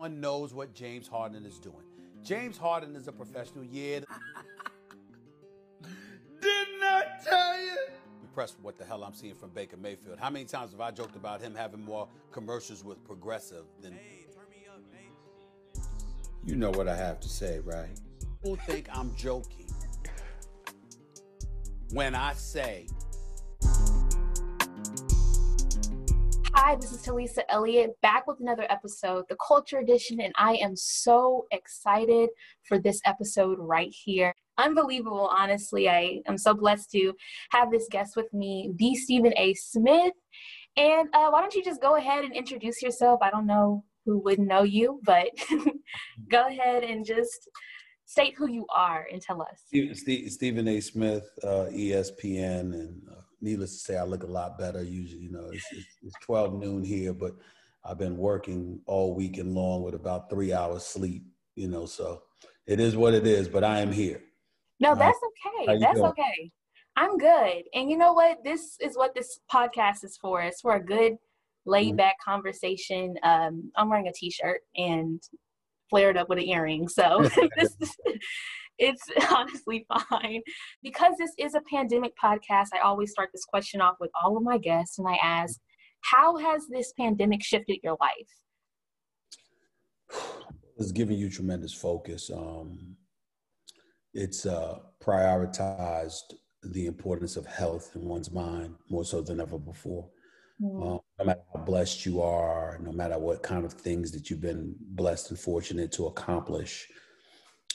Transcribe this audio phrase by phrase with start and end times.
[0.00, 1.84] One knows what James Harden is doing.
[2.24, 3.64] James Harden is a professional.
[3.64, 3.96] Yeah.
[6.40, 7.76] Didn't I tell you?
[8.22, 10.18] Impressed with what the hell I'm seeing from Baker Mayfield.
[10.18, 13.98] How many times have I joked about him having more commercials with Progressive than?
[16.46, 17.90] You know what I have to say, right?
[18.42, 19.66] People think I'm joking
[21.92, 22.86] when I say
[26.70, 30.76] Hi, this is Talisa Elliott back with another episode, the Culture Edition, and I am
[30.76, 32.28] so excited
[32.62, 34.32] for this episode right here.
[34.56, 35.88] Unbelievable, honestly.
[35.88, 37.12] I am so blessed to
[37.50, 39.52] have this guest with me, the Stephen A.
[39.54, 40.12] Smith.
[40.76, 43.18] And uh, why don't you just go ahead and introduce yourself?
[43.20, 45.30] I don't know who wouldn't know you, but
[46.30, 47.48] go ahead and just
[48.06, 49.64] state who you are and tell us.
[50.28, 50.78] Stephen A.
[50.78, 54.82] Smith, uh, ESPN, and uh, needless to say, I look a lot better.
[54.82, 55.66] Usually, you know, it's,
[56.02, 57.32] it's 12 noon here, but
[57.84, 62.22] I've been working all weekend long with about three hours sleep, you know, so
[62.66, 64.22] it is what it is, but I am here.
[64.78, 65.78] No, that's okay.
[65.78, 66.10] That's doing?
[66.10, 66.50] okay.
[66.96, 67.64] I'm good.
[67.74, 68.42] And you know what?
[68.44, 70.42] This is what this podcast is for.
[70.42, 71.16] It's for a good
[71.66, 71.96] laid mm-hmm.
[71.96, 72.30] back mm-hmm.
[72.30, 73.14] conversation.
[73.22, 75.22] Um, I'm wearing a t-shirt and
[75.88, 76.88] flared up with an earring.
[76.88, 77.76] So this
[78.80, 80.42] it's honestly fine.
[80.82, 84.42] Because this is a pandemic podcast, I always start this question off with all of
[84.42, 85.60] my guests and I ask,
[86.02, 88.28] how has this pandemic shifted your life?
[90.78, 92.30] It's given you tremendous focus.
[92.34, 92.96] Um,
[94.14, 100.08] it's uh, prioritized the importance of health in one's mind more so than ever before.
[100.60, 100.94] Mm.
[100.94, 104.40] Um, no matter how blessed you are, no matter what kind of things that you've
[104.40, 106.88] been blessed and fortunate to accomplish,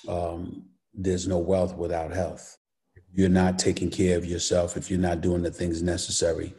[0.08, 0.66] um,
[0.98, 2.58] there's no wealth without health.
[2.96, 6.54] If you're not taking care of yourself, if you're not doing the things necessary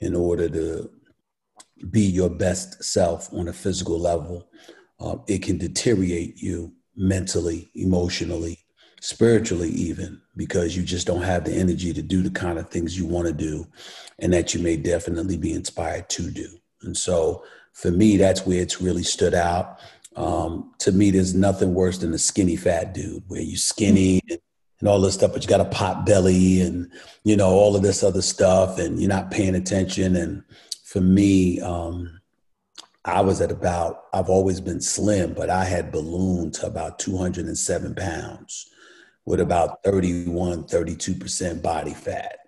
[0.00, 0.90] in order to
[1.90, 4.48] be your best self on a physical level,
[5.00, 8.58] uh, it can deteriorate you mentally, emotionally,
[9.00, 12.98] spiritually, even because you just don't have the energy to do the kind of things
[12.98, 13.66] you want to do
[14.18, 16.48] and that you may definitely be inspired to do.
[16.82, 19.80] And so for me, that's where it's really stood out.
[20.16, 24.40] Um, to me, there's nothing worse than a skinny fat dude where you're skinny and,
[24.80, 26.90] and all this stuff, but you got a pot belly and,
[27.24, 30.16] you know, all of this other stuff and you're not paying attention.
[30.16, 30.42] And
[30.84, 32.20] for me, um,
[33.04, 37.94] I was at about, I've always been slim, but I had ballooned to about 207
[37.94, 38.70] pounds
[39.26, 42.38] with about 31, 32% body fat.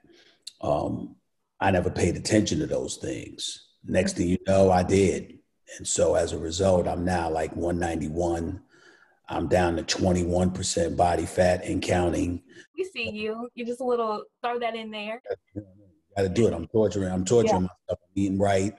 [0.60, 1.16] Um,
[1.60, 3.66] I never paid attention to those things.
[3.84, 5.37] Next thing you know, I did.
[5.76, 8.60] And so as a result, I'm now like 191.
[9.28, 12.42] I'm down to 21% body fat and counting.
[12.76, 13.48] We see you.
[13.54, 15.20] You just a little throw that in there.
[16.16, 16.54] Got to do it.
[16.54, 17.12] I'm torturing.
[17.12, 17.68] I'm torturing yeah.
[17.88, 18.00] myself.
[18.02, 18.74] I'm eating right.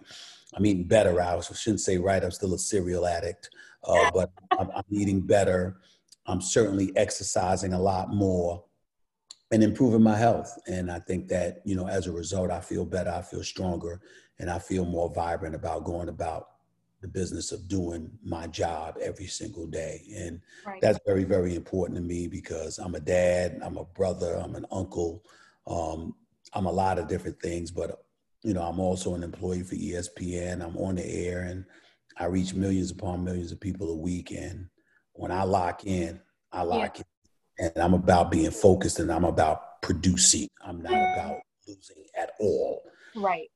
[0.56, 1.22] I'm eating better.
[1.22, 2.24] I shouldn't say right.
[2.24, 3.50] I'm still a cereal addict,
[3.84, 5.78] uh, but I'm, I'm eating better.
[6.26, 8.64] I'm certainly exercising a lot more
[9.52, 10.58] and improving my health.
[10.68, 14.02] And I think that, you know, as a result, I feel better, I feel stronger,
[14.40, 16.49] and I feel more vibrant about going about
[17.02, 20.02] the business of doing my job every single day.
[20.16, 20.82] And right.
[20.82, 24.66] that's very, very important to me because I'm a dad, I'm a brother, I'm an
[24.72, 25.24] uncle,
[25.68, 26.16] um,
[26.54, 28.04] I'm a lot of different things, but
[28.44, 30.64] you know, I'm also an employee for ESPN.
[30.64, 31.66] I'm on the air and
[32.18, 34.32] I reach millions upon millions of people a week.
[34.32, 34.70] And
[35.14, 36.20] when I lock in,
[36.52, 37.04] I lock yeah.
[37.60, 37.66] in.
[37.66, 40.48] And I'm about being focused and I'm about producing.
[40.66, 42.84] I'm not about losing at all.
[43.16, 43.50] Right.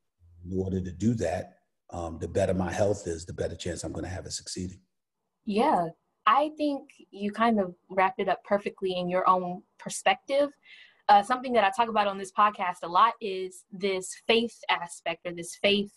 [0.44, 1.58] In order to do that,
[1.90, 4.80] um, the better my health is, the better chance I'm going to have of succeeding.
[5.44, 5.88] Yeah,
[6.26, 10.50] I think you kind of wrapped it up perfectly in your own perspective.
[11.08, 15.26] Uh, something that I talk about on this podcast a lot is this faith aspect
[15.26, 15.92] or this faith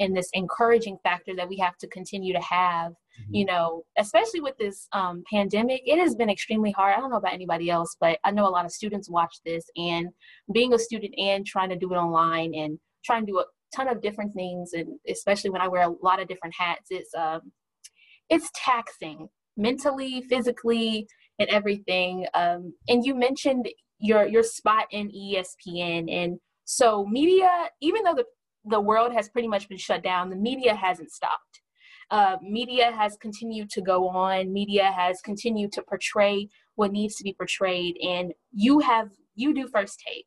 [0.00, 3.34] and this encouraging factor that we have to continue to have mm-hmm.
[3.34, 7.16] you know especially with this um, pandemic it has been extremely hard i don't know
[7.16, 10.08] about anybody else but i know a lot of students watch this and
[10.52, 13.44] being a student and trying to do it online and trying to do a
[13.74, 17.14] ton of different things and especially when i wear a lot of different hats it's
[17.14, 17.40] um
[18.28, 21.06] it's taxing mentally physically
[21.38, 23.68] and everything um and you mentioned
[23.98, 28.24] your your spot in espn and so media even though the
[28.64, 31.62] the world has pretty much been shut down the media hasn't stopped.
[32.10, 37.22] Uh, media has continued to go on media has continued to portray what needs to
[37.22, 40.26] be portrayed and you have you do first take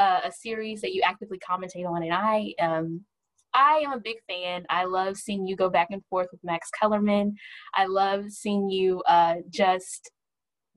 [0.00, 3.04] uh, a series that you actively commentate on, and I um,
[3.52, 4.64] I am a big fan.
[4.70, 7.34] I love seeing you go back and forth with Max Kellerman.
[7.74, 10.10] I love seeing you uh, just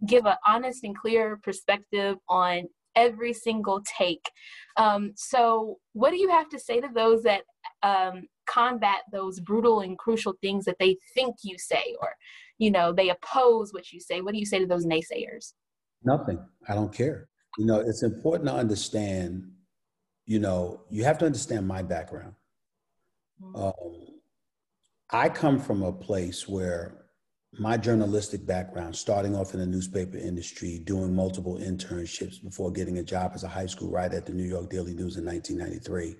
[0.05, 2.63] give an honest and clear perspective on
[2.95, 4.25] every single take.
[4.75, 7.43] Um, so, what do you have to say to those that
[7.81, 12.09] um, combat those brutal and crucial things that they think you say or
[12.57, 15.53] you know they oppose what you say what do you say to those naysayers
[16.03, 16.37] nothing
[16.67, 19.49] i don't care you know it's important to understand
[20.25, 22.33] you know you have to understand my background
[23.41, 23.55] mm-hmm.
[23.55, 24.19] um,
[25.11, 27.03] i come from a place where
[27.59, 33.03] my journalistic background, starting off in the newspaper industry, doing multiple internships before getting a
[33.03, 36.15] job as a high school writer at the New York Daily News in 1993,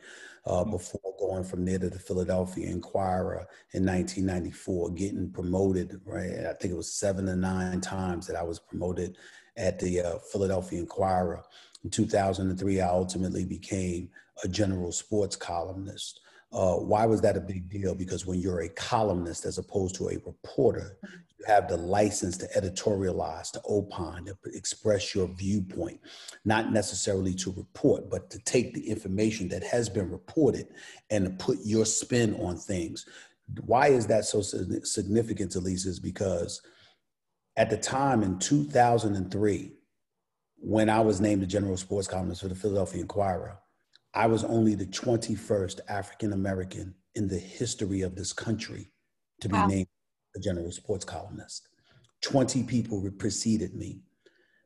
[0.45, 0.71] uh, mm-hmm.
[0.71, 6.45] before going from there to the Philadelphia Inquirer in 1994, getting promoted, right?
[6.45, 9.17] I think it was seven to nine times that I was promoted
[9.57, 11.43] at the uh, Philadelphia Inquirer.
[11.83, 14.09] In 2003, I ultimately became
[14.43, 16.21] a general sports columnist.
[16.51, 17.95] Uh, why was that a big deal?
[17.95, 22.47] Because when you're a columnist as opposed to a reporter, you have the license to
[22.55, 25.99] editorialize, to opine, to express your viewpoint,
[26.45, 30.67] not necessarily to report, but to take the information that has been reported
[31.09, 33.07] and to put your spin on things.
[33.65, 35.87] Why is that so significant Talisa?
[35.87, 36.61] Is because
[37.55, 39.73] at the time in 2003,
[40.57, 43.59] when I was named the general sports columnist for the Philadelphia Inquirer,
[44.13, 48.91] I was only the 21st African American in the history of this country
[49.41, 49.67] to be wow.
[49.67, 49.87] named
[50.35, 51.67] a general sports columnist.
[52.21, 54.01] 20 people preceded me.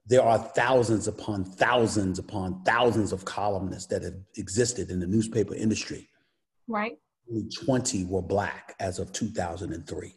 [0.06, 5.56] There are thousands upon thousands upon thousands of columnists that have existed in the newspaper
[5.56, 6.08] industry.
[6.68, 6.94] Right.
[7.30, 10.14] Only 20 were Black as of 2003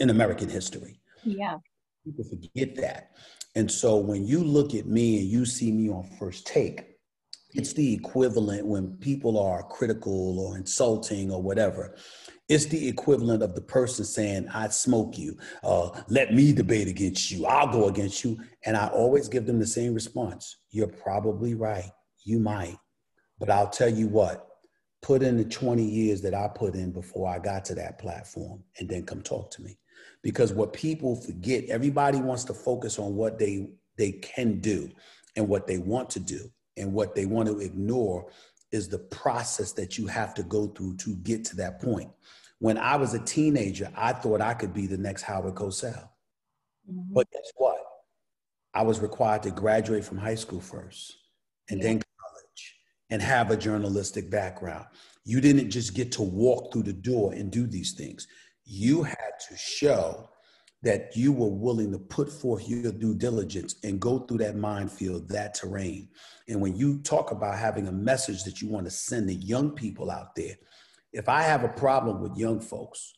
[0.00, 1.00] in American history.
[1.22, 1.58] Yeah.
[2.04, 3.10] People forget that.
[3.54, 6.90] And so when you look at me and you see me on first take,
[7.52, 11.96] it's the equivalent when people are critical or insulting or whatever.
[12.48, 17.30] It's the equivalent of the person saying, I'd smoke you, uh, let me debate against
[17.30, 18.38] you, I'll go against you.
[18.64, 21.90] And I always give them the same response You're probably right.
[22.24, 22.76] You might.
[23.38, 24.46] But I'll tell you what,
[25.02, 28.62] put in the 20 years that I put in before I got to that platform
[28.78, 29.78] and then come talk to me.
[30.22, 34.90] Because what people forget, everybody wants to focus on what they they can do
[35.36, 38.30] and what they want to do and what they want to ignore
[38.72, 42.10] is the process that you have to go through to get to that point.
[42.58, 46.08] When I was a teenager, I thought I could be the next Howard Cosell.
[46.88, 47.12] Mm-hmm.
[47.12, 47.78] But guess what?
[48.72, 51.16] I was required to graduate from high school first
[51.68, 51.88] and yeah.
[51.88, 52.76] then college
[53.10, 54.86] and have a journalistic background.
[55.24, 58.26] You didn't just get to walk through the door and do these things.
[58.72, 60.30] You had to show
[60.82, 65.28] that you were willing to put forth your due diligence and go through that minefield,
[65.28, 66.08] that terrain.
[66.48, 69.72] And when you talk about having a message that you want to send to young
[69.72, 70.54] people out there,
[71.12, 73.12] if I have a problem with young folks,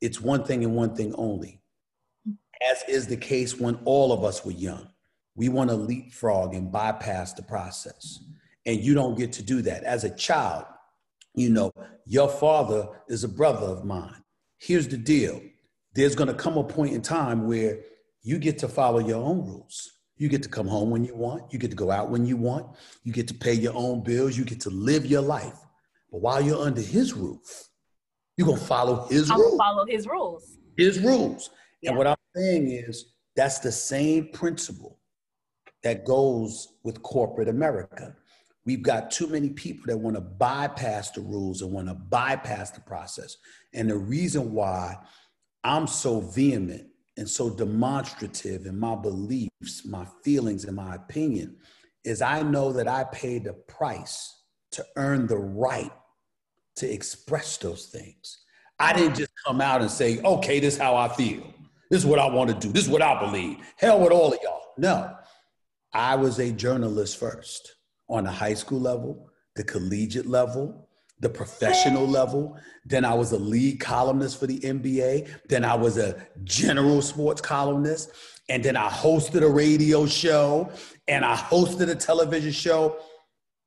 [0.00, 1.62] it's one thing and one thing only,
[2.68, 4.88] as is the case when all of us were young.
[5.36, 8.24] We want to leapfrog and bypass the process.
[8.66, 9.84] And you don't get to do that.
[9.84, 10.64] As a child,
[11.34, 11.70] you know,
[12.06, 14.24] your father is a brother of mine.
[14.58, 15.40] Here's the deal
[15.94, 17.78] there's going to come a point in time where
[18.22, 19.90] you get to follow your own rules.
[20.18, 21.52] You get to come home when you want.
[21.52, 22.66] You get to go out when you want.
[23.02, 24.36] You get to pay your own bills.
[24.36, 25.58] You get to live your life.
[26.10, 27.68] But while you're under his roof,
[28.36, 29.58] you're going to follow his I'm rules.
[29.58, 30.58] Follow his rules.
[30.76, 31.50] His rules.
[31.80, 31.90] Yeah.
[31.90, 34.98] And what I'm saying is that's the same principle
[35.82, 38.14] that goes with corporate America.
[38.66, 42.72] We've got too many people that want to bypass the rules and want to bypass
[42.72, 43.36] the process.
[43.72, 44.96] And the reason why
[45.62, 51.56] I'm so vehement and so demonstrative in my beliefs, my feelings, and my opinion
[52.04, 54.34] is I know that I paid the price
[54.72, 55.92] to earn the right
[56.76, 58.44] to express those things.
[58.80, 61.54] I didn't just come out and say, okay, this is how I feel.
[61.88, 62.72] This is what I want to do.
[62.72, 63.58] This is what I believe.
[63.76, 64.60] Hell with all of y'all.
[64.76, 65.16] No,
[65.92, 67.76] I was a journalist first
[68.08, 70.88] on the high school level, the collegiate level,
[71.20, 72.56] the professional level.
[72.84, 75.28] Then I was a lead columnist for the NBA.
[75.48, 78.10] Then I was a general sports columnist.
[78.48, 80.70] And then I hosted a radio show
[81.08, 82.96] and I hosted a television show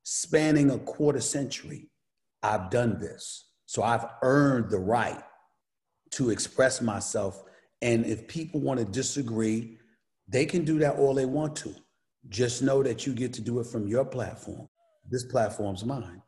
[0.04, 1.90] spanning a quarter century.
[2.42, 3.46] I've done this.
[3.66, 5.22] So I've earned the right
[6.12, 7.44] to express myself.
[7.82, 9.78] And if people want to disagree,
[10.28, 11.76] they can do that all they want to.
[12.30, 14.68] Just know that you get to do it from your platform.
[15.10, 16.22] This platform's mine.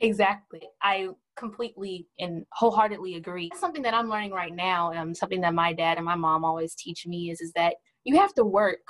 [0.00, 0.62] Exactly.
[0.80, 3.50] I completely and wholeheartedly agree.
[3.56, 6.74] Something that I'm learning right now, um, something that my dad and my mom always
[6.74, 8.80] teach me is, is that you have to work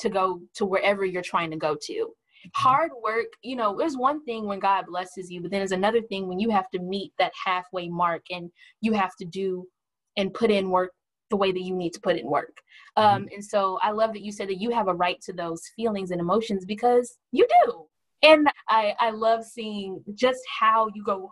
[0.00, 1.92] to go to wherever you're trying to go to.
[1.92, 2.48] Mm-hmm.
[2.54, 6.02] Hard work, you know, there's one thing when God blesses you, but then there's another
[6.02, 9.66] thing when you have to meet that halfway mark and you have to do
[10.16, 10.92] and put in work
[11.30, 12.60] the way that you need to put in work.
[12.96, 13.34] Um, mm-hmm.
[13.34, 16.10] And so I love that you said that you have a right to those feelings
[16.10, 17.86] and emotions because you do
[18.24, 21.30] and I, I love seeing just how you go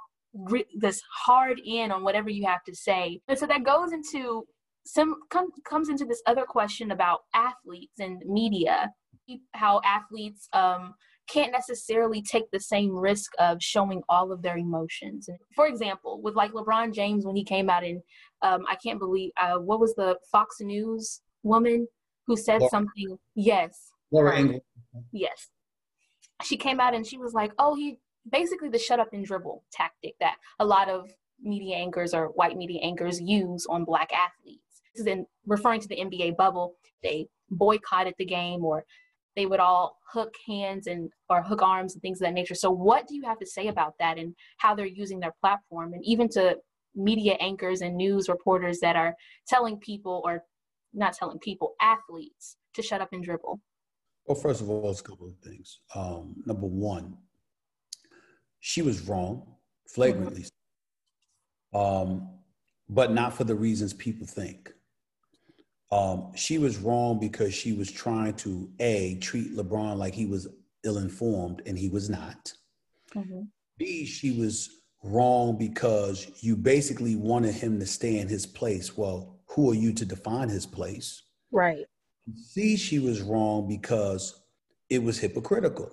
[0.76, 3.20] this hard in on whatever you have to say.
[3.28, 4.46] And so that goes into
[4.84, 8.90] some com, comes into this other question about athletes and media,
[9.52, 10.94] how athletes um,
[11.32, 15.28] can't necessarily take the same risk of showing all of their emotions.
[15.28, 18.02] And for example, with like LeBron James when he came out and
[18.42, 21.86] um, I can't believe uh, what was the Fox News woman
[22.26, 22.70] who said Laura.
[22.70, 23.18] something?
[23.34, 24.60] Yes, Laura Ingraham.
[25.12, 25.48] Yes,
[26.42, 27.98] she came out and she was like, "Oh, he
[28.30, 31.08] basically the shut up and dribble tactic that a lot of
[31.40, 35.88] media anchors or white media anchors use on black athletes." This is in referring to
[35.88, 36.74] the NBA bubble.
[37.02, 38.84] They boycotted the game or
[39.36, 42.54] they would all hook hands and or hook arms and things of that nature.
[42.54, 45.94] So what do you have to say about that and how they're using their platform
[45.94, 46.56] and even to
[46.94, 49.14] media anchors and news reporters that are
[49.48, 50.44] telling people or
[50.92, 53.60] not telling people athletes to shut up and dribble?
[54.26, 55.80] Well, first of all, it's a couple of things.
[55.94, 57.16] Um, number one,
[58.60, 59.56] she was wrong,
[59.88, 60.46] flagrantly,
[61.74, 61.76] mm-hmm.
[61.76, 62.28] um,
[62.88, 64.72] but not for the reasons people think.
[65.92, 70.48] Um, she was wrong because she was trying to a treat LeBron like he was
[70.84, 72.52] ill-informed, and he was not.
[73.14, 73.42] Mm-hmm.
[73.78, 78.96] B, she was wrong because you basically wanted him to stay in his place.
[78.96, 81.22] Well, who are you to define his place?
[81.50, 81.84] Right.
[82.34, 84.42] C, she was wrong because
[84.88, 85.90] it was hypocritical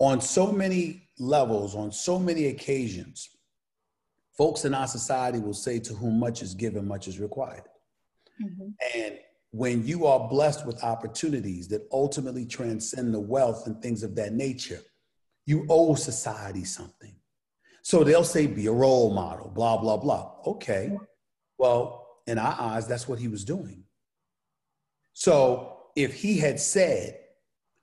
[0.00, 3.28] on so many levels, on so many occasions.
[4.36, 7.64] Folks in our society will say, To whom much is given, much is required.
[8.42, 8.68] Mm-hmm.
[8.96, 9.18] And
[9.52, 14.32] when you are blessed with opportunities that ultimately transcend the wealth and things of that
[14.32, 14.80] nature,
[15.46, 17.14] you owe society something.
[17.82, 20.32] So they'll say, be a role model, blah, blah, blah.
[20.46, 20.96] Okay.
[21.58, 23.84] Well, in our eyes, that's what he was doing.
[25.14, 27.18] So if he had said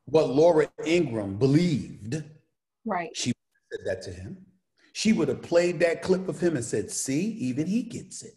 [0.06, 2.24] what Laura Ingraham believed,
[2.86, 3.34] right, she
[3.72, 4.38] said that to him.
[4.94, 8.34] She would have played that clip of him and said, see, even he gets it.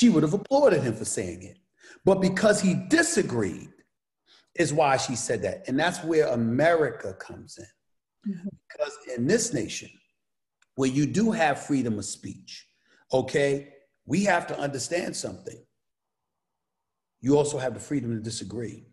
[0.00, 1.58] She would have applauded him for saying it.
[2.06, 3.68] But because he disagreed,
[4.54, 5.68] is why she said that.
[5.68, 8.32] And that's where America comes in.
[8.32, 8.48] Mm-hmm.
[8.72, 9.90] Because in this nation,
[10.76, 12.66] where you do have freedom of speech,
[13.12, 13.74] okay,
[14.06, 15.62] we have to understand something.
[17.20, 18.86] You also have the freedom to disagree.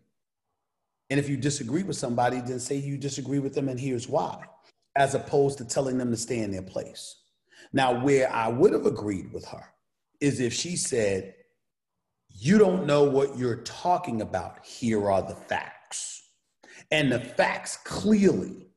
[1.08, 4.44] And if you disagree with somebody, then say you disagree with them and here's why,
[4.94, 7.22] as opposed to telling them to stay in their place.
[7.72, 9.64] Now, where I would have agreed with her
[10.20, 11.34] is if she said,
[12.28, 14.64] you don't know what you're talking about.
[14.64, 16.22] Here are the facts.
[16.90, 18.68] And the facts clearly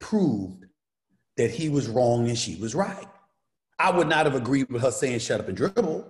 [0.00, 0.64] proved
[1.36, 3.08] that he was wrong and she was right.
[3.78, 6.06] I would not have agreed with her saying shut up and dribble,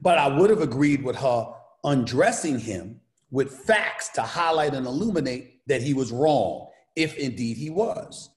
[0.00, 1.52] but I would have agreed with her
[1.84, 7.70] undressing him with facts to highlight and illuminate that he was wrong, if indeed he
[7.70, 8.30] was.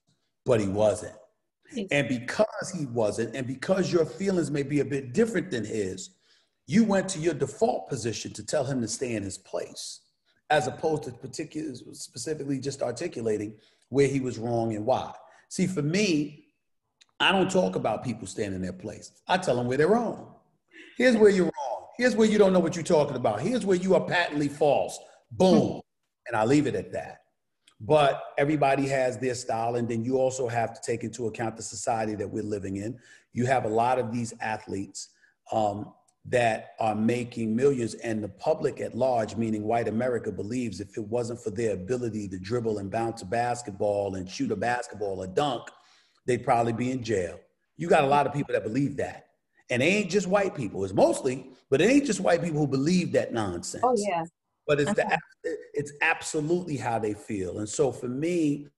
[0.44, 1.14] But he wasn't.
[1.90, 6.10] And because he wasn't, and because your feelings may be a bit different than his,
[6.66, 10.00] you went to your default position to tell him to stay in his place,
[10.50, 13.54] as opposed to particular, specifically just articulating
[13.88, 15.12] where he was wrong and why.
[15.48, 16.44] See, for me,
[17.18, 19.12] I don't talk about people staying in their place.
[19.28, 20.34] I tell them where they're wrong.
[20.96, 21.86] Here's where you're wrong.
[21.96, 23.40] Here's where you don't know what you're talking about.
[23.40, 24.98] Here's where you are patently false.
[25.32, 25.80] Boom.
[26.26, 27.19] And I leave it at that.
[27.80, 29.76] But everybody has their style.
[29.76, 32.98] And then you also have to take into account the society that we're living in.
[33.32, 35.08] You have a lot of these athletes
[35.50, 35.92] um,
[36.26, 41.04] that are making millions and the public at large meaning white america believes if it
[41.04, 45.26] wasn't for their ability to dribble and bounce a basketball and shoot a basketball or
[45.26, 45.62] dunk
[46.26, 47.40] they'd probably be in jail
[47.76, 49.28] you got a lot of people that believe that
[49.70, 52.66] and it ain't just white people it's mostly but it ain't just white people who
[52.66, 54.24] believe that nonsense oh yeah
[54.70, 55.18] but it's the
[55.74, 58.68] it's absolutely how they feel and so for me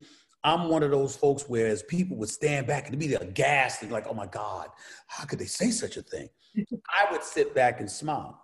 [0.43, 4.07] I'm one of those folks whereas people would stand back and be aghast and like,
[4.09, 4.69] oh my God,
[5.07, 6.29] how could they say such a thing?
[6.57, 8.43] I would sit back and smile.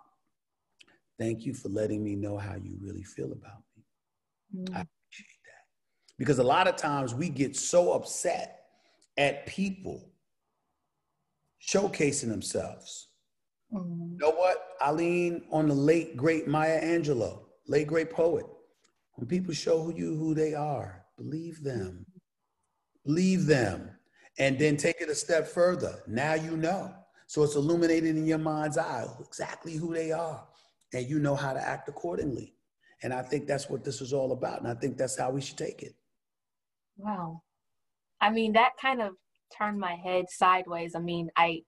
[1.19, 3.83] Thank you for letting me know how you really feel about me.
[4.61, 4.69] Mm.
[4.69, 6.17] I appreciate that.
[6.17, 8.67] Because a lot of times we get so upset
[9.17, 10.09] at people
[11.61, 13.08] showcasing themselves.
[13.73, 14.11] Mm.
[14.13, 14.75] You know what?
[14.81, 18.45] I lean on the late, great Maya Angelou, late, great poet.
[19.15, 22.05] When people show you who they are, believe them.
[23.05, 23.91] Believe them.
[24.37, 26.01] And then take it a step further.
[26.07, 26.93] Now you know.
[27.27, 30.47] So it's illuminated in your mind's eye exactly who they are,
[30.93, 32.55] and you know how to act accordingly.
[33.03, 34.59] And I think that's what this is all about.
[34.59, 35.93] And I think that's how we should take it.
[36.97, 37.43] Wow.
[38.19, 39.13] I mean, that kind of
[39.55, 40.95] turned my head sideways.
[40.95, 41.61] I mean, I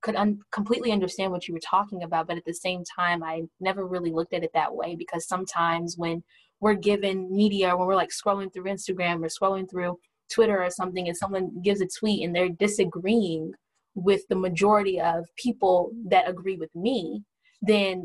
[0.00, 3.42] could un- completely understand what you were talking about, but at the same time, I
[3.60, 6.22] never really looked at it that way because sometimes when
[6.60, 9.98] we're given media, when we're like scrolling through Instagram or scrolling through
[10.32, 13.52] Twitter or something and someone gives a tweet and they're disagreeing
[13.94, 17.22] with the majority of people that agree with me,
[17.62, 18.04] then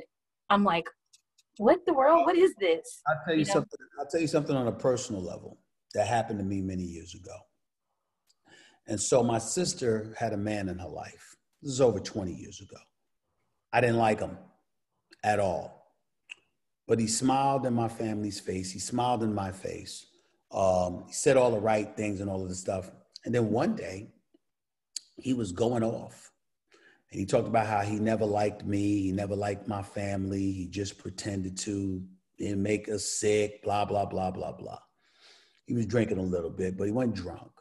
[0.49, 0.85] I'm like,
[1.57, 2.25] what the world?
[2.25, 3.01] What is this?
[3.07, 3.53] I'll tell you, you know?
[3.53, 3.79] something.
[3.99, 5.59] I'll tell you something on a personal level
[5.93, 7.35] that happened to me many years ago.
[8.87, 11.35] And so my sister had a man in her life.
[11.63, 12.77] This is over 20 years ago.
[13.71, 14.37] I didn't like him
[15.23, 15.93] at all.
[16.87, 18.69] But he smiled in my family's face.
[18.69, 20.05] He smiled in my face.
[20.51, 22.91] Um, he said all the right things and all of this stuff.
[23.23, 24.09] And then one day,
[25.15, 26.31] he was going off.
[27.11, 30.67] And he talked about how he never liked me, he never liked my family, he
[30.67, 32.03] just pretended to
[32.39, 34.79] and make us sick, blah, blah, blah, blah, blah.
[35.65, 37.51] He was drinking a little bit, but he wasn't drunk.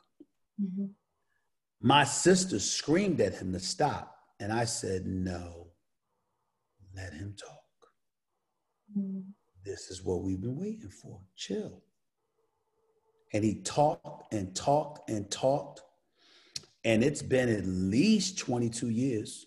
[0.60, 0.86] Mm-hmm.
[1.82, 4.16] My sister screamed at him to stop.
[4.38, 5.68] And I said, No,
[6.96, 7.58] let him talk.
[8.96, 9.20] Mm-hmm.
[9.64, 11.20] This is what we've been waiting for.
[11.36, 11.82] Chill.
[13.32, 15.82] And he talked and talked and talked.
[16.84, 19.46] And it's been at least 22 years.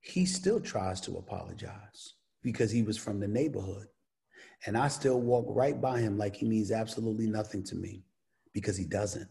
[0.00, 3.86] He still tries to apologize because he was from the neighborhood.
[4.66, 8.04] And I still walk right by him like he means absolutely nothing to me
[8.52, 9.28] because he doesn't.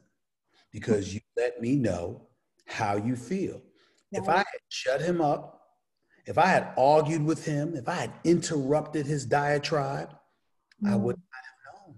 [0.72, 2.28] Because you let me know
[2.68, 3.62] how you feel.
[4.12, 5.62] If I had shut him up,
[6.26, 10.14] if I had argued with him, if I had interrupted his diatribe,
[10.84, 10.92] mm.
[10.92, 11.96] I would not have known.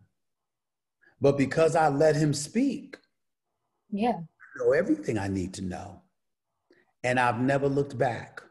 [1.22, 2.98] But because I let him speak,
[3.92, 6.02] yeah, I know everything I need to know.
[7.04, 8.42] And I've never looked back.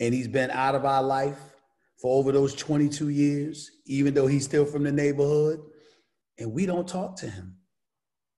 [0.00, 1.40] And he's been out of our life
[2.00, 5.60] for over those 22 years, even though he's still from the neighborhood.
[6.38, 7.56] And we don't talk to him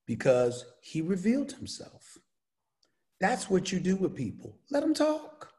[0.07, 2.04] because he revealed himself.
[3.25, 4.55] That's what you do with people.
[4.71, 5.51] Let them talk.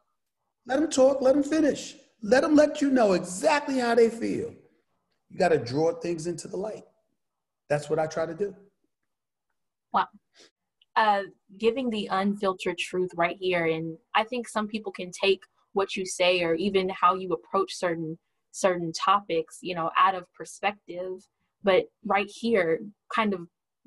[0.66, 1.20] Let them talk.
[1.20, 1.96] Let them finish.
[2.22, 4.54] Let them let you know exactly how they feel.
[5.30, 6.84] You got to draw things into the light.
[7.68, 8.54] That's what I try to do.
[9.92, 10.06] Wow.
[10.94, 11.22] Uh,
[11.58, 13.66] giving the unfiltered truth right here.
[13.66, 15.40] And I think some people can take
[15.72, 18.16] what you say or even how you approach certain
[18.52, 21.14] certain topics, you know, out of perspective.
[21.64, 22.78] But right here
[23.12, 23.40] kind of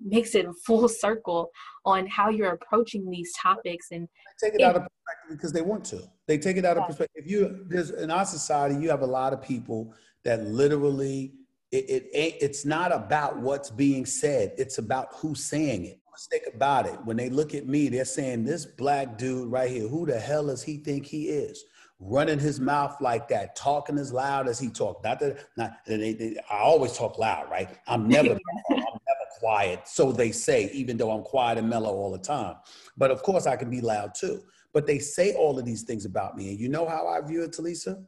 [0.04, 1.50] makes it a full circle
[1.86, 4.08] on how you're approaching these topics and
[4.42, 6.02] take it, it out of perspective because they want to.
[6.28, 6.84] They take it out yeah.
[6.84, 7.24] of perspective.
[7.24, 11.34] If you there's in our society you have a lot of people that literally
[11.72, 14.54] it, it ain't it's not about what's being said.
[14.58, 16.00] It's about who's saying it.
[16.12, 17.00] Mistake about it.
[17.06, 20.48] When they look at me they're saying this black dude right here who the hell
[20.48, 21.64] does he think he is?
[22.02, 25.04] Running his mouth like that, talking as loud as he talked.
[25.04, 27.78] Not that, not they, they, I always talk loud, right?
[27.88, 28.38] I'm never,
[28.70, 28.99] I'm never
[29.40, 29.88] quiet.
[29.88, 32.56] So they say, even though I'm quiet and mellow all the time.
[32.98, 34.42] But of course, I can be loud too.
[34.74, 37.44] But they say all of these things about me, and you know how I view
[37.44, 38.04] it, Talisa?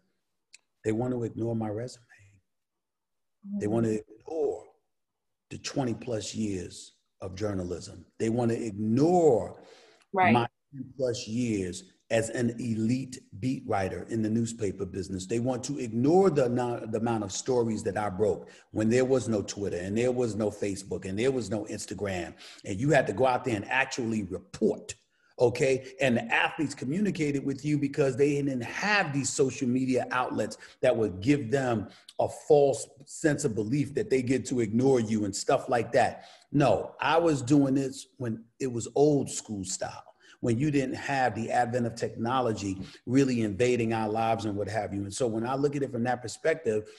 [0.83, 2.03] They want to ignore my resume.
[3.59, 4.65] They want to ignore
[5.49, 8.05] the 20 plus years of journalism.
[8.19, 9.61] They want to ignore
[10.13, 10.33] right.
[10.33, 10.47] my
[10.97, 15.25] plus years as an elite beat writer in the newspaper business.
[15.25, 16.49] They want to ignore the,
[16.91, 20.35] the amount of stories that I broke when there was no Twitter and there was
[20.35, 22.33] no Facebook and there was no Instagram.
[22.65, 24.93] And you had to go out there and actually report.
[25.39, 25.93] Okay.
[26.01, 30.95] And the athletes communicated with you because they didn't have these social media outlets that
[30.95, 31.87] would give them
[32.19, 36.25] a false sense of belief that they get to ignore you and stuff like that.
[36.51, 40.10] No, I was doing this when it was old school style
[40.41, 44.93] when you didn't have the advent of technology really invading our lives and what have
[44.93, 45.03] you.
[45.03, 46.89] And so when I look at it from that perspective,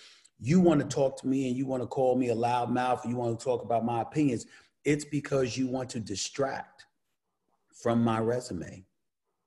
[0.40, 3.04] you want to talk to me and you want to call me a loud mouth,
[3.06, 4.46] you want to talk about my opinions,
[4.84, 6.86] it's because you want to distract
[7.82, 8.84] from my resume.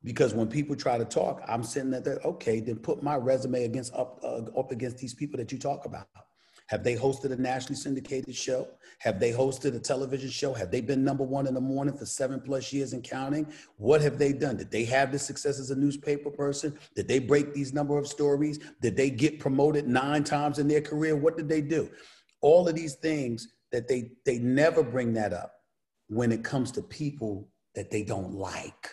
[0.03, 3.93] Because when people try to talk, I'm sitting there, okay, then put my resume against
[3.93, 6.07] up, uh, up against these people that you talk about.
[6.67, 8.67] Have they hosted a nationally syndicated show?
[8.99, 10.53] Have they hosted a television show?
[10.53, 13.47] Have they been number one in the morning for seven plus years and counting?
[13.77, 14.57] What have they done?
[14.57, 16.77] Did they have the success as a newspaper person?
[16.95, 18.59] Did they break these number of stories?
[18.81, 21.15] Did they get promoted nine times in their career?
[21.15, 21.89] What did they do?
[22.41, 25.53] All of these things that they they never bring that up
[26.07, 28.89] when it comes to people that they don't like.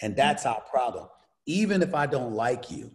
[0.00, 1.06] And that's our problem.
[1.46, 2.90] Even if I don't like you,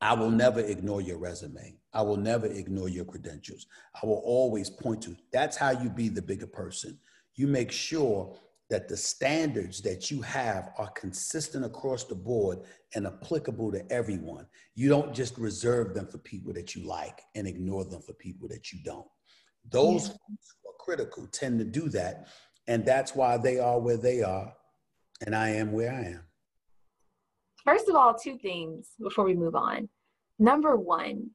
[0.00, 1.76] I will never ignore your resume.
[1.96, 3.66] I will never ignore your credentials.
[4.02, 6.98] I will always point to that's how you be the bigger person.
[7.36, 12.58] You make sure that the standards that you have are consistent across the board
[12.94, 14.46] and applicable to everyone.
[14.74, 18.46] You don't just reserve them for people that you like and ignore them for people
[18.48, 19.06] that you don't.
[19.70, 20.14] Those yeah.
[20.28, 22.28] who are critical tend to do that.
[22.68, 24.52] And that's why they are where they are.
[25.24, 26.24] And I am where I am.
[27.64, 29.88] First of all, two things before we move on.
[30.38, 31.30] Number one,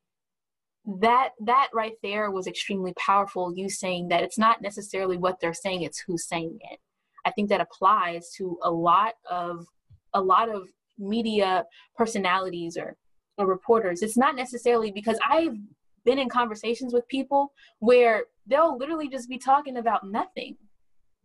[0.99, 5.53] that that right there was extremely powerful you saying that it's not necessarily what they're
[5.53, 6.79] saying it's who's saying it
[7.25, 9.65] I think that applies to a lot of
[10.13, 10.67] a lot of
[10.97, 11.65] media
[11.95, 12.97] personalities or,
[13.37, 14.01] or reporters.
[14.01, 15.55] It's not necessarily because I've
[16.03, 20.57] been in conversations with people where they'll literally just be talking about nothing.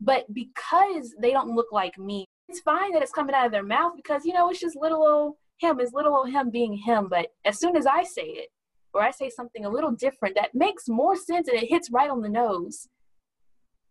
[0.00, 3.64] But because they don't look like me, it's fine that it's coming out of their
[3.64, 7.08] mouth because, you know, it's just little old him, it's little old him being him.
[7.08, 8.48] But as soon as I say it,
[8.96, 12.10] or I say something a little different that makes more sense and it hits right
[12.10, 12.88] on the nose,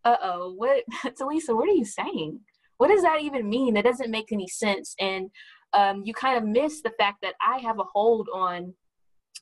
[0.03, 2.39] uh oh, what, Talisa, what are you saying?
[2.77, 3.77] What does that even mean?
[3.77, 4.95] It doesn't make any sense.
[4.99, 5.29] And
[5.73, 8.73] um, you kind of miss the fact that I have a hold on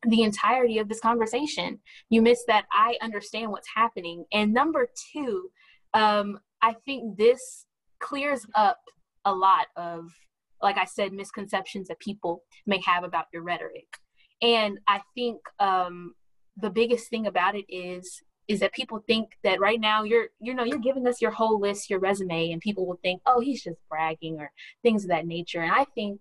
[0.08, 1.80] the entirety of this conversation.
[2.10, 4.26] You miss that I understand what's happening.
[4.34, 5.50] And number two,
[5.94, 7.66] um, I think this
[8.00, 8.80] clears up
[9.26, 10.12] a lot of,
[10.62, 13.88] like I said, misconceptions that people may have about your rhetoric.
[14.44, 16.16] And I think um,
[16.58, 20.54] the biggest thing about it is is that people think that right now you're you
[20.54, 23.64] know you're giving us your whole list your resume and people will think oh he's
[23.64, 24.52] just bragging or
[24.84, 25.62] things of that nature.
[25.62, 26.20] And i think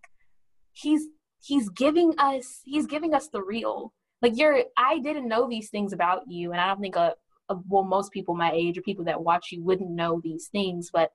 [0.72, 1.08] he's
[1.42, 3.92] he's giving us he's giving us the real.
[4.22, 7.14] Like you're i didn't know these things about you and i don't think a,
[7.48, 10.90] a well most people my age or people that watch you wouldn't know these things
[10.92, 11.10] but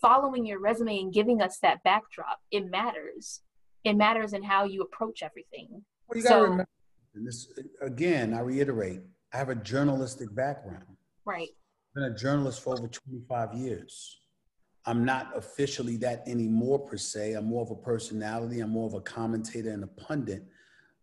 [0.00, 3.40] following your resume and giving us that backdrop it matters.
[3.82, 6.66] It matters in how you approach everything well, you so, remember,
[7.14, 7.48] this,
[7.80, 9.00] again i reiterate
[9.36, 10.96] I have a journalistic background.
[11.26, 11.50] Right.
[11.50, 14.20] I've been a journalist for over 25 years.
[14.86, 17.34] I'm not officially that anymore per se.
[17.34, 18.60] I'm more of a personality.
[18.60, 20.44] I'm more of a commentator and a pundit.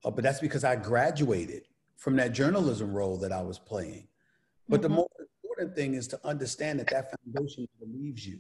[0.04, 4.08] Uh, but that's because I graduated from that journalism role that I was playing.
[4.68, 4.90] But mm-hmm.
[4.90, 5.14] the most
[5.44, 8.40] important thing is to understand that that foundation believes you.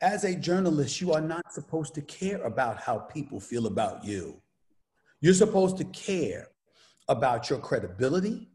[0.00, 4.41] As a journalist, you are not supposed to care about how people feel about you.
[5.22, 6.48] You're supposed to care
[7.08, 8.48] about your credibility,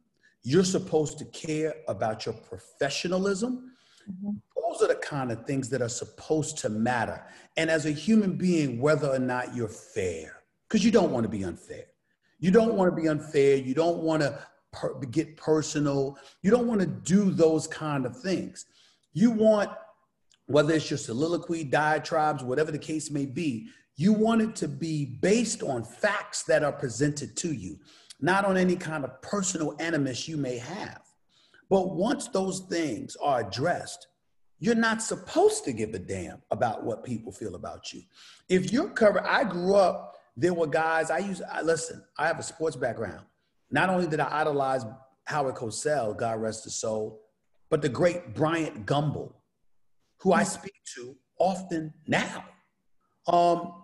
[0.44, 3.72] you're supposed to care about your professionalism.
[4.10, 4.32] Mm-hmm.
[4.56, 7.26] Those are the kind of things that are supposed to matter.
[7.56, 11.30] And as a human being, whether or not you're fair, because you don't want to
[11.30, 11.86] be unfair.
[12.40, 13.56] You don't want to be unfair.
[13.56, 14.38] You don't want to
[14.72, 16.18] per- get personal.
[16.42, 18.66] You don't want to do those kind of things.
[19.14, 19.72] You want,
[20.48, 25.06] whether it's your soliloquy, diatribes, whatever the case may be, you want it to be
[25.06, 27.78] based on facts that are presented to you
[28.20, 31.02] not on any kind of personal animus you may have.
[31.70, 34.08] But once those things are addressed,
[34.60, 38.02] you're not supposed to give a damn about what people feel about you.
[38.50, 42.40] If you're covered, I grew up, there were guys, I used, I, listen, I have
[42.40, 43.26] a sports background.
[43.70, 44.86] Not only did I idolize
[45.26, 47.22] Howard Cosell, God rest his soul,
[47.70, 49.34] but the great Bryant Gumbel,
[50.20, 52.46] who I speak to often now.
[53.28, 53.84] Um,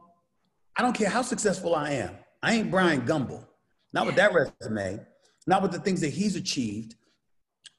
[0.78, 2.16] I don't care how successful I am.
[2.42, 3.46] I ain't Bryant Gumbel
[3.94, 5.00] not with that resume,
[5.48, 6.96] not with the things that he's achieved.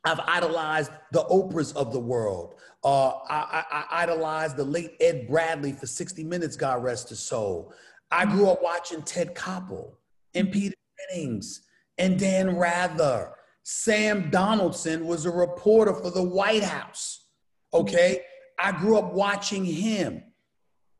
[0.04, 2.54] I've idolized the Oprahs of the world.
[2.84, 7.18] Uh, I, I, I idolized the late Ed Bradley for 60 Minutes, God rest his
[7.18, 7.72] soul.
[8.10, 9.94] I grew up watching Ted Koppel
[10.34, 10.74] and Peter
[11.10, 11.62] Jennings
[11.98, 13.32] and Dan Rather.
[13.62, 17.26] Sam Donaldson was a reporter for the White House.
[17.72, 18.20] Okay.
[18.60, 20.22] I grew up watching him.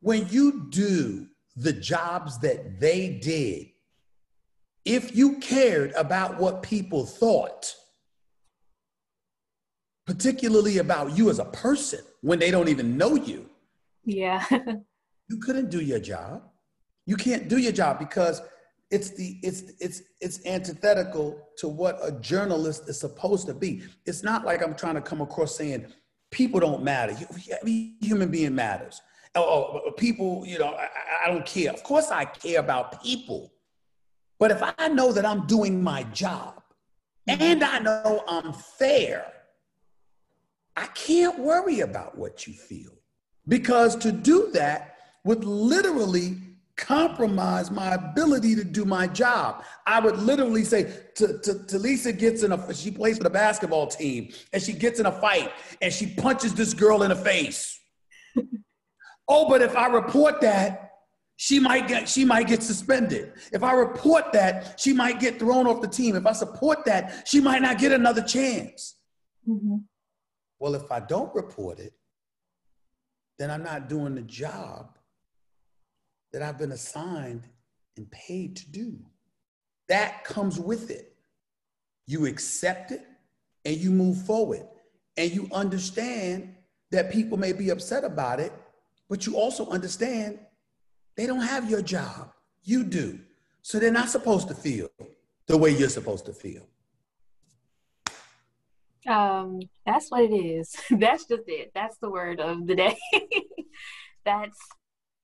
[0.01, 3.69] When you do the jobs that they did,
[4.85, 7.75] if you cared about what people thought,
[10.07, 13.49] particularly about you as a person when they don't even know you,
[14.05, 14.45] yeah,
[15.29, 16.43] you couldn't do your job.
[17.07, 18.43] You can't do your job because
[18.91, 23.83] it's the it's it's it's antithetical to what a journalist is supposed to be.
[24.07, 25.87] It's not like I'm trying to come across saying
[26.31, 27.17] people don't matter.
[27.61, 29.01] Every human being matters.
[29.35, 30.89] Oh, oh people, you know, I,
[31.25, 31.73] I don't care.
[31.73, 33.53] Of course, I care about people.
[34.39, 36.63] But if I know that I'm doing my job
[37.27, 39.33] and I know I'm fair,
[40.77, 42.93] I can't worry about what you feel.
[43.47, 46.37] Because to do that would literally
[46.77, 49.65] compromise my ability to do my job.
[49.87, 53.31] I would literally say to, to, to, Lisa gets in a, she plays for the
[53.31, 57.17] basketball team and she gets in a fight and she punches this girl in the
[57.17, 57.79] face.
[59.29, 60.81] Oh, but if I report that,
[61.37, 63.33] she might get she might get suspended.
[63.53, 66.15] If I report that, she might get thrown off the team.
[66.15, 68.97] If I support that, she might not get another chance.
[69.49, 69.79] Mm-hmm.
[70.61, 71.93] Well, if I don't report it,
[73.39, 74.97] then I'm not doing the job
[76.33, 77.49] that I've been assigned
[77.97, 78.99] and paid to do.
[79.89, 81.15] That comes with it.
[82.07, 83.05] You accept it
[83.65, 84.67] and you move forward.
[85.17, 86.55] And you understand
[86.91, 88.53] that people may be upset about it,
[89.15, 90.41] but you also understand
[91.15, 92.33] they don't have your job.
[92.65, 93.21] You do.
[93.63, 94.89] So they're not supposed to feel
[95.47, 96.67] the way you're supposed to feel.
[99.07, 100.75] Um, that's what it is.
[100.91, 101.71] that's just it.
[101.77, 102.99] That's the word of the day.
[104.25, 104.59] that's,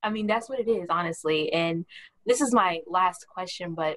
[0.05, 1.53] I mean, that's what it is, honestly.
[1.53, 1.85] And
[2.25, 3.97] this is my last question, but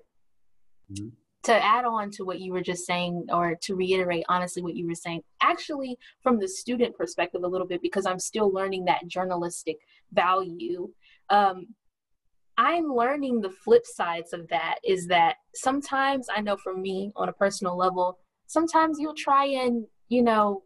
[0.91, 1.09] mm-hmm.
[1.43, 4.87] To add on to what you were just saying, or to reiterate, honestly, what you
[4.87, 9.07] were saying, actually, from the student perspective, a little bit, because I'm still learning that
[9.07, 9.77] journalistic
[10.13, 10.89] value.
[11.29, 11.67] Um,
[12.57, 17.27] I'm learning the flip sides of that is that sometimes I know for me on
[17.27, 20.63] a personal level, sometimes you'll try and, you know,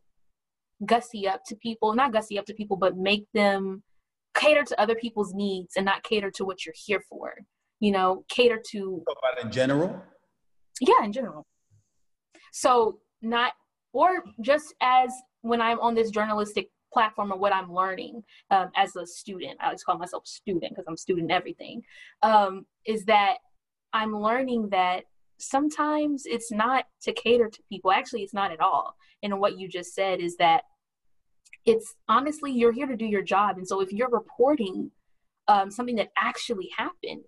[0.86, 3.82] gussy up to people, not gussy up to people, but make them
[4.36, 7.34] cater to other people's needs and not cater to what you're here for.
[7.80, 9.04] You know, cater to.
[9.04, 10.02] About in general?
[10.82, 11.46] Yeah, in general.
[12.52, 13.54] So, not,
[13.94, 15.12] or just as
[15.42, 19.70] when I'm on this journalistic platform or what I'm learning um, as a student, I
[19.70, 21.82] like to call myself student because I'm student everything,
[22.24, 23.38] um, is that
[23.94, 25.04] I'm learning that
[25.40, 27.92] sometimes it's not to cater to people.
[27.92, 28.96] Actually, it's not at all.
[29.24, 30.64] And what you just said is that
[31.66, 33.58] it's honestly, you're here to do your job.
[33.58, 34.92] And so if you're reporting
[35.48, 37.24] um, something that actually happened,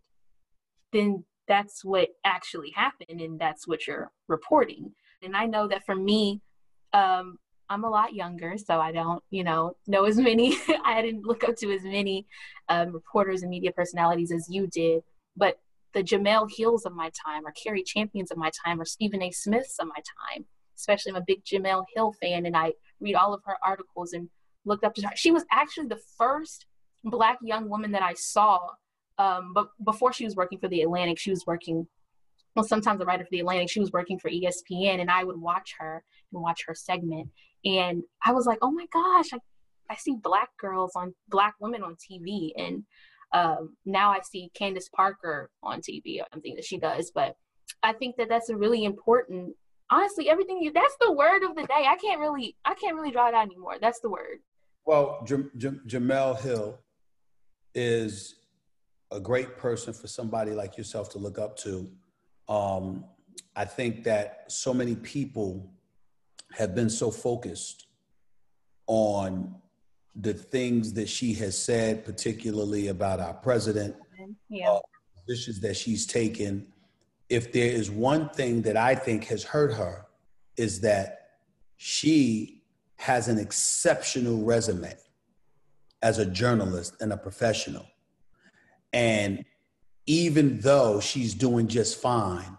[0.94, 4.94] then that's what actually happened and that's what you're reporting.
[5.22, 6.42] And I know that for me,
[6.94, 7.38] um,
[7.70, 10.58] I'm a lot younger, so I don't, you know, know as many.
[10.86, 12.26] I didn't look up to as many
[12.70, 15.04] um, reporters and media personalities as you did.
[15.36, 15.60] But
[15.94, 19.32] the Jemele Hills of my time, or Cari Champions of my time, or Stephen A.
[19.32, 20.02] Smiths of my
[20.34, 20.46] time.
[20.78, 24.30] Especially, I'm a big Jemele Hill fan, and I read all of her articles and
[24.66, 25.14] looked up to her.
[25.16, 26.66] She was actually the first
[27.04, 28.60] black young woman that I saw.
[29.20, 31.86] Um, but before she was working for the Atlantic, she was working.
[32.56, 33.70] Well, sometimes a writer for the Atlantic.
[33.70, 36.04] She was working for ESPN, and I would watch her
[36.34, 37.30] and watch her segment.
[37.66, 39.40] And I was like, oh my gosh, I,
[39.90, 42.84] I see black girls on black women on TV, and
[43.34, 47.12] um, now I see Candace Parker on TV, I something that she does.
[47.14, 47.36] But
[47.84, 49.56] I think that that's a really important.
[49.92, 51.86] Honestly, everything you that's the word of the day.
[51.88, 53.76] I can't really I can't really draw it out anymore.
[53.82, 54.40] That's the word.
[54.86, 56.80] Well, J- J- Jemele Hill
[57.76, 58.38] is
[59.12, 61.89] a great person for somebody like yourself to look up to.
[62.48, 63.06] Um,
[63.56, 65.72] I think that so many people
[66.54, 67.88] have been so focused
[68.88, 69.56] on
[70.15, 73.95] the things that she has said, particularly about our president,
[74.50, 74.69] yeah.
[74.69, 74.80] uh,
[75.22, 76.67] positions that she's taken.
[77.30, 80.08] If there is one thing that I think has hurt her,
[80.58, 81.30] is that
[81.78, 82.63] she
[82.98, 84.93] has an exceptional resume
[86.02, 87.86] as a journalist and a professional.
[88.93, 89.45] And
[90.06, 92.58] even though she's doing just fine,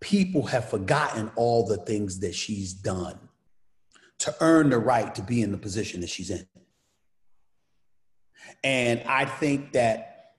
[0.00, 3.18] people have forgotten all the things that she's done
[4.18, 6.46] to earn the right to be in the position that she's in.
[8.62, 10.32] And I think that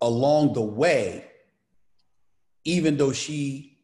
[0.00, 1.24] along the way,
[2.64, 3.78] even though she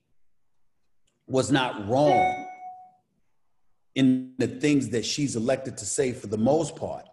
[1.26, 2.46] was not wrong
[3.94, 7.06] in the things that she's elected to say for the most part,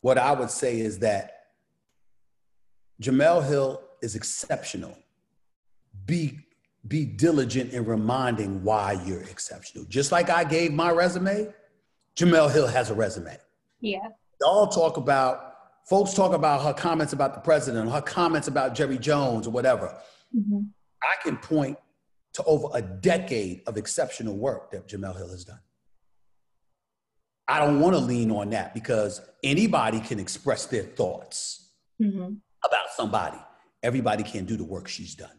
[0.00, 1.33] what I would say is that
[3.00, 4.96] Jemele Hill is exceptional.
[6.06, 6.38] Be,
[6.86, 9.84] be diligent in reminding why you're exceptional.
[9.86, 11.52] Just like I gave my resume,
[12.16, 13.36] Jemele Hill has a resume.
[13.80, 14.08] Yeah.
[14.40, 15.54] They all talk about
[15.86, 19.96] folks talk about her comments about the president, her comments about Jerry Jones or whatever.
[20.34, 20.60] Mm-hmm.
[21.02, 21.78] I can point
[22.34, 25.60] to over a decade of exceptional work that Jemele Hill has done.
[27.46, 31.68] I don't want to lean on that because anybody can express their thoughts
[32.00, 32.34] mm-hmm.
[32.64, 33.38] About somebody.
[33.82, 35.38] Everybody can't do the work she's done.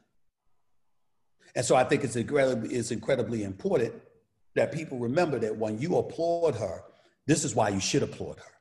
[1.55, 3.93] And so I think it's incredibly, it's incredibly important
[4.55, 6.83] that people remember that when you applaud her,
[7.27, 8.55] this is why you should applaud her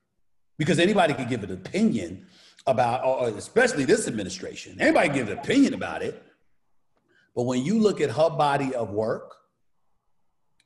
[0.59, 2.27] because anybody can give an opinion
[2.67, 6.23] about, or especially this administration, anybody can give an opinion about it.
[7.35, 9.35] But when you look at her body of work,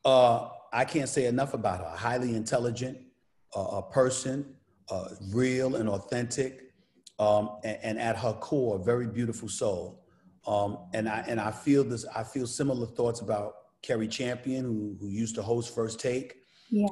[0.04, 1.96] uh, I can't say enough about her.
[1.96, 2.98] Highly intelligent,
[3.56, 4.54] uh, a person,
[4.90, 6.67] uh, real and authentic,
[7.18, 10.04] um, and, and, at her core, a very beautiful soul.
[10.46, 12.07] Um, and I and I feel this.
[12.14, 16.37] I feel similar thoughts about Cari Champion, who, who used to host First Take.
[16.70, 16.87] Yeah.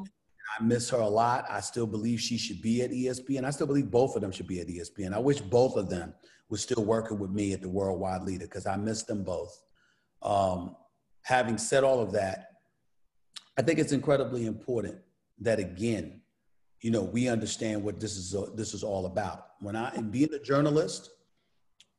[0.58, 1.44] I miss her a lot.
[1.50, 3.44] I still believe she should be at ESPN.
[3.44, 5.12] I still believe both of them should be at ESPN.
[5.12, 6.14] I wish both of them
[6.48, 9.60] were still working with me at the Worldwide Leader because I miss them both.
[10.22, 10.76] Um,
[11.22, 12.50] having said all of that,
[13.58, 14.98] I think it's incredibly important
[15.40, 16.20] that again,
[16.80, 19.46] you know, we understand what this is uh, this is all about.
[19.60, 21.10] When I am being a journalist,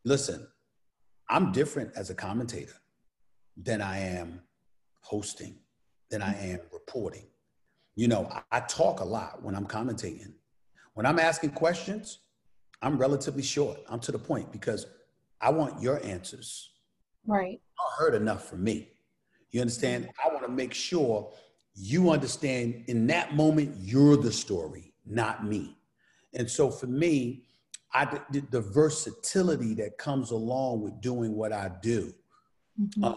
[0.06, 0.48] listen,
[1.30, 2.76] I'm different as a commentator
[3.56, 4.42] than I am
[5.02, 5.56] hosting,
[6.10, 7.28] than I am reporting
[7.98, 10.34] you know, I, I talk a lot when I'm commentating.
[10.94, 12.20] When I'm asking questions,
[12.82, 13.80] I'm relatively short.
[13.90, 14.86] I'm to the point because
[15.42, 16.72] I want your answers.
[17.26, 17.60] Right.
[17.78, 18.92] I heard enough from me.
[19.50, 20.06] You understand?
[20.06, 20.30] Mm-hmm.
[20.30, 21.34] I want to make sure
[21.80, 25.78] you understand in that moment, you're the story, not me.
[26.34, 27.44] And so for me,
[27.94, 32.14] I did the versatility that comes along with doing what I do.
[32.82, 33.04] Mm-hmm.
[33.04, 33.14] Uh,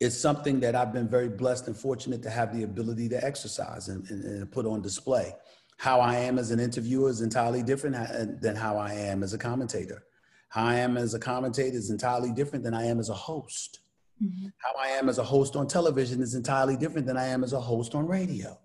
[0.00, 3.88] it's something that I've been very blessed and fortunate to have the ability to exercise
[3.88, 5.34] and, and, and put on display.
[5.78, 7.96] How I am as an interviewer is entirely different
[8.40, 10.04] than how I am as a commentator.
[10.48, 13.80] How I am as a commentator is entirely different than I am as a host.
[14.22, 14.46] Mm-hmm.
[14.58, 17.52] How I am as a host on television is entirely different than I am as
[17.52, 18.58] a host on radio.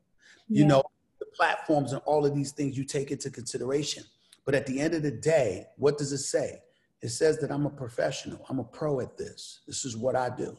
[0.47, 0.61] Yeah.
[0.61, 0.83] You know,
[1.19, 4.03] the platforms and all of these things you take into consideration.
[4.45, 6.61] But at the end of the day, what does it say?
[7.01, 9.61] It says that I'm a professional, I'm a pro at this.
[9.67, 10.57] This is what I do.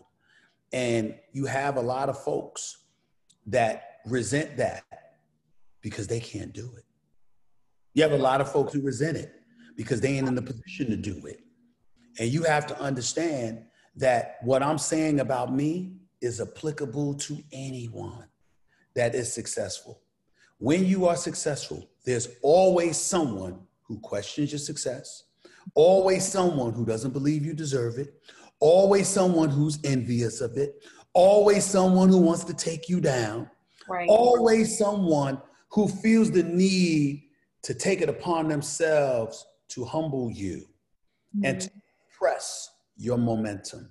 [0.73, 2.85] And you have a lot of folks
[3.47, 4.85] that resent that
[5.81, 6.85] because they can't do it.
[7.95, 9.33] You have a lot of folks who resent it
[9.77, 11.41] because they ain't in the position to do it.
[12.19, 13.65] And you have to understand
[13.97, 18.27] that what I'm saying about me is applicable to anyone
[18.95, 20.01] that is successful.
[20.59, 25.25] When you are successful, there's always someone who questions your success,
[25.75, 28.15] always someone who doesn't believe you deserve it,
[28.61, 33.51] always someone who's envious of it, always someone who wants to take you down,
[33.89, 34.09] right.
[34.09, 37.25] always someone who feels the need
[37.63, 40.67] to take it upon themselves to humble you
[41.37, 41.45] mm-hmm.
[41.45, 41.71] and to
[42.19, 42.70] press
[43.01, 43.91] your momentum.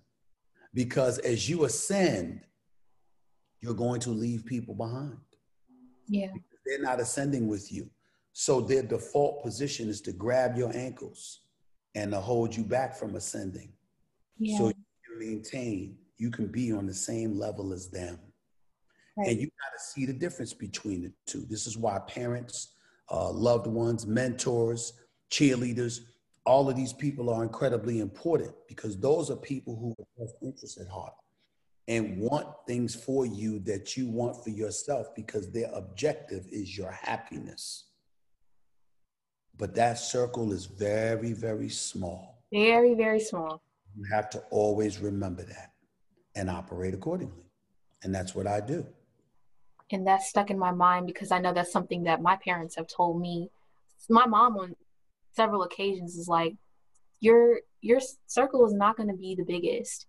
[0.74, 2.41] Because as you ascend,
[3.60, 5.17] you're going to leave people behind.
[6.08, 6.28] Yeah.
[6.28, 7.89] Because they're not ascending with you.
[8.34, 11.41] So their default position is to grab your ankles
[11.95, 13.74] and to hold you back from ascending.
[14.38, 14.58] Yeah.
[14.60, 18.19] So you can maintain, you can be on the same level as them.
[19.17, 19.30] Right.
[19.30, 21.45] And you got to see the difference between the two.
[21.50, 22.76] This is why parents,
[23.12, 24.93] uh, loved ones, mentors,
[25.32, 26.02] cheerleaders,
[26.49, 30.88] all of these people are incredibly important because those are people who have interest at
[30.88, 31.13] heart
[31.88, 36.89] and want things for you that you want for yourself because their objective is your
[36.89, 37.89] happiness.
[39.59, 42.41] But that circle is very, very small.
[42.51, 43.62] Very, very small.
[43.95, 45.73] You have to always remember that
[46.33, 47.45] and operate accordingly.
[48.01, 48.88] And that's what I do.
[49.91, 52.88] And that's stuck in my mind because I know that's something that my parents have
[52.88, 53.51] told me.
[54.09, 54.75] My mom on
[55.35, 56.55] several occasions is like
[57.19, 60.05] your your circle is not going to be the biggest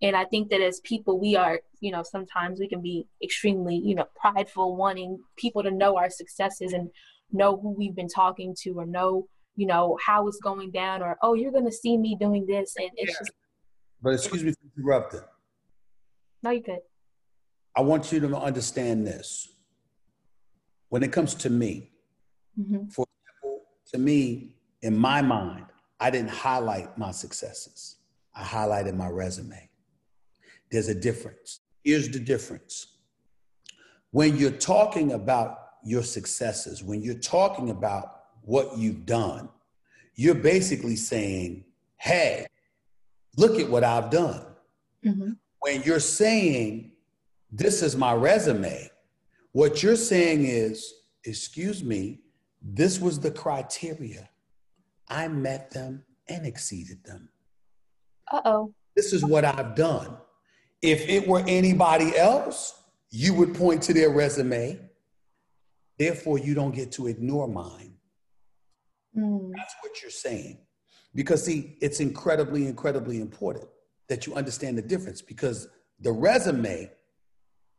[0.00, 3.76] and i think that as people we are you know sometimes we can be extremely
[3.76, 6.90] you know prideful wanting people to know our successes and
[7.32, 11.16] know who we've been talking to or know you know how it's going down or
[11.22, 13.18] oh you're going to see me doing this and it's yeah.
[13.18, 13.32] just
[14.02, 15.20] but excuse me for interrupting
[16.42, 16.80] no you could
[17.76, 19.48] i want you to understand this
[20.88, 21.90] when it comes to me
[22.58, 22.86] mm-hmm.
[22.88, 25.66] for example to me in my mind,
[26.00, 27.96] I didn't highlight my successes.
[28.34, 29.68] I highlighted my resume.
[30.70, 31.60] There's a difference.
[31.84, 32.86] Here's the difference.
[34.10, 39.48] When you're talking about your successes, when you're talking about what you've done,
[40.14, 41.64] you're basically saying,
[41.96, 42.46] hey,
[43.36, 44.44] look at what I've done.
[45.04, 45.32] Mm-hmm.
[45.60, 46.92] When you're saying,
[47.50, 48.90] this is my resume,
[49.52, 52.20] what you're saying is, excuse me,
[52.60, 54.28] this was the criteria
[55.12, 57.28] I met them and exceeded them.
[58.30, 58.74] Uh oh.
[58.96, 60.16] This is what I've done.
[60.80, 64.80] If it were anybody else, you would point to their resume.
[65.98, 67.94] Therefore, you don't get to ignore mine.
[69.16, 69.50] Mm.
[69.54, 70.58] That's what you're saying.
[71.14, 73.68] Because, see, it's incredibly, incredibly important
[74.08, 75.68] that you understand the difference because
[76.00, 76.90] the resume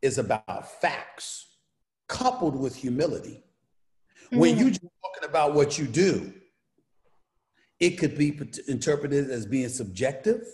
[0.04, 1.48] is about facts
[2.08, 3.44] coupled with humility.
[4.32, 4.38] Mm.
[4.38, 6.32] When you're talking about what you do,
[7.80, 10.46] it could be interpreted as being subjective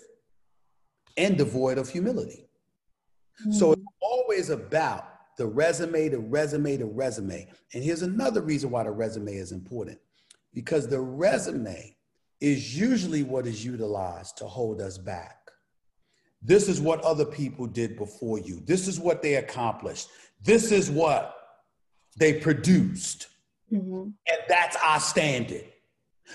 [1.17, 2.47] and devoid of humility.
[3.41, 3.51] Mm-hmm.
[3.51, 5.05] So it's always about
[5.37, 7.47] the resume, the resume, the resume.
[7.73, 9.99] And here's another reason why the resume is important
[10.53, 11.95] because the resume
[12.41, 15.37] is usually what is utilized to hold us back.
[16.41, 18.61] This is what other people did before you.
[18.65, 20.07] This is what they accomplished.
[20.41, 21.35] This is what
[22.17, 23.27] they produced.
[23.71, 24.01] Mm-hmm.
[24.01, 25.65] And that's our standard.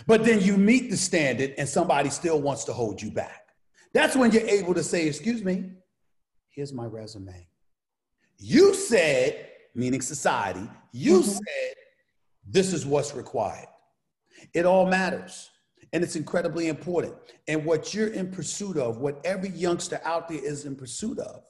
[0.07, 3.49] But then you meet the standard and somebody still wants to hold you back.
[3.93, 5.71] That's when you're able to say, Excuse me,
[6.51, 7.47] here's my resume.
[8.39, 11.31] You said, meaning society, you mm-hmm.
[11.31, 11.75] said,
[12.47, 13.69] this is what's required.
[14.53, 15.51] It all matters.
[15.93, 17.15] And it's incredibly important.
[17.47, 21.45] And what you're in pursuit of, what every youngster out there is in pursuit of,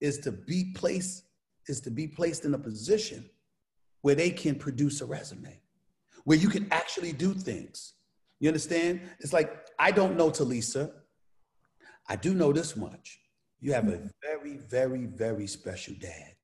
[0.00, 1.24] is to be placed,
[1.66, 3.28] is to be placed in a position
[4.02, 5.60] where they can produce a resume
[6.28, 7.94] where you can actually do things.
[8.38, 9.00] You understand?
[9.18, 10.92] It's like, I don't know Talisa.
[12.06, 13.18] I do know this much.
[13.60, 14.08] You have a mm-hmm.
[14.22, 16.34] very, very, very special dad.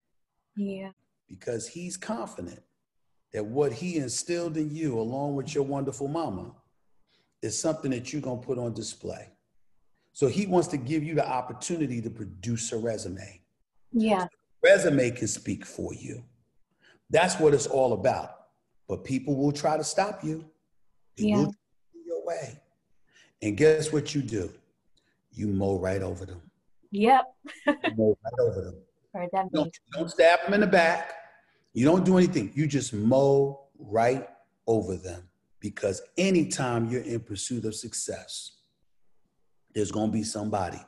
[0.56, 0.92] Yeah.
[1.28, 2.60] Because he's confident
[3.34, 6.52] that what he instilled in you, along with your wonderful mama,
[7.42, 9.32] is something that you're going to put on display.
[10.14, 13.42] So he wants to give you the opportunity to produce a resume.
[13.92, 14.28] Yeah.
[14.62, 16.24] resume can speak for you.
[17.10, 18.43] That's what it's all about.
[18.88, 20.44] But people will try to stop you.
[21.16, 21.38] They yeah.
[21.38, 21.54] will
[22.06, 22.60] your way.
[23.42, 24.50] And guess what you do?
[25.32, 26.40] You mow right over them.
[26.90, 27.24] Yep.
[27.96, 28.74] mow right over them.
[29.16, 31.12] Right, that don't, don't stab them in the back.
[31.72, 32.50] You don't do anything.
[32.52, 34.28] You just mow right
[34.66, 35.28] over them.
[35.60, 38.56] Because anytime you're in pursuit of success,
[39.72, 40.80] there's going to be somebody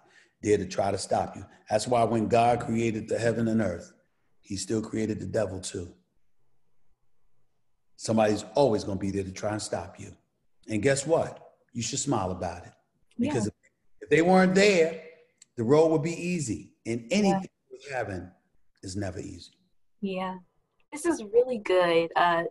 [0.42, 1.44] there to try to stop you.
[1.70, 3.92] That's why when God created the heaven and earth,
[4.40, 5.92] he still created the devil too.
[7.97, 10.12] Somebody's always going to be there to try and stop you.
[10.68, 11.55] And guess what?
[11.72, 12.72] You should smile about it.
[13.18, 13.53] Because yeah.
[14.03, 15.03] if, they weren't there,
[15.57, 16.72] the road would be easy.
[16.84, 17.49] And anything
[17.88, 17.97] yeah.
[17.97, 18.30] heaven
[18.82, 19.53] is never easy.
[20.01, 20.36] Yeah.
[20.92, 22.11] This is really good.
[22.14, 22.44] Uh,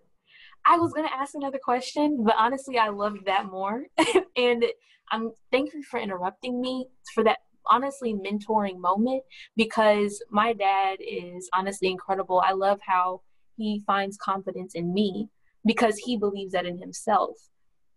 [0.65, 3.83] I was going to ask another question, but honestly, I loved that more.
[4.35, 4.65] and
[5.11, 7.37] I'm thankful for interrupting me for that
[7.67, 9.23] honestly mentoring moment
[9.55, 12.41] because my dad is honestly incredible.
[12.45, 13.21] I love how
[13.57, 15.29] he finds confidence in me
[15.65, 17.35] because he believes that in himself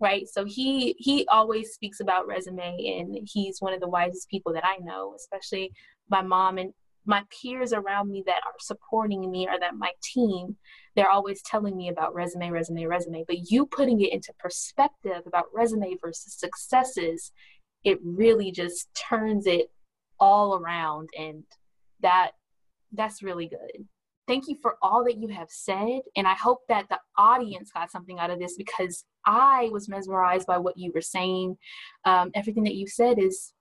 [0.01, 0.29] right?
[0.29, 4.65] So he he always speaks about resume and he's one of the wisest people that
[4.65, 5.73] i know especially
[6.09, 6.73] my mom and
[7.09, 10.57] my peers around me that are supporting me or that my team
[10.95, 13.25] they're always telling me about resume resume resume.
[13.27, 17.33] But you putting it into perspective about resume versus successes
[17.85, 19.71] it really just turns it
[20.21, 21.45] all around and
[22.01, 22.33] that
[22.93, 23.87] that's really good
[24.29, 27.91] thank you for all that you have said and i hope that the audience got
[27.91, 31.57] something out of this because i was mesmerized by what you were saying.
[32.05, 33.53] Um, everything that you said is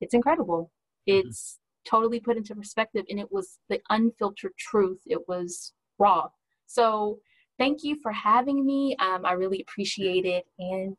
[0.00, 0.70] it's incredible.
[1.08, 1.28] Mm-hmm.
[1.28, 4.98] it's totally put into perspective and it was the unfiltered truth.
[5.06, 6.26] It was raw.
[6.66, 7.20] So
[7.58, 8.96] thank you for having me.
[8.98, 10.96] Um, i really appreciate it and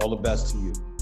[0.00, 0.93] all the best to you